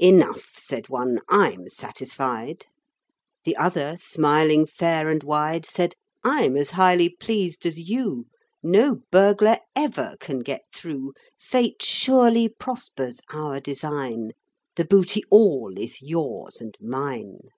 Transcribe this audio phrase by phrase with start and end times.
[0.00, 2.64] "Enough," said one: "I'm satisfied."
[3.44, 8.24] The other, smiling fair and wide, Said: "I'm as highly pleased as you:
[8.62, 11.12] No burglar ever can get through.
[11.38, 14.32] Fate surely prospers our design
[14.76, 17.50] The booty all is yours and mine."